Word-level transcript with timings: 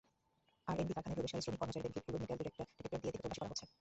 RNB 0.71 0.93
কারখানায় 0.95 1.17
প্রবেশকারী 1.17 1.43
শ্রমিক-কর্মচারীদের 1.43 1.93
গেটগুলোয় 1.95 2.21
metal 2.23 2.37
detector 2.39 2.99
দিয়ে 3.01 3.13
দেহ 3.15 3.21
তল্লাশি 3.23 3.39
করা 3.41 3.51
হচ্ছে। 3.51 3.65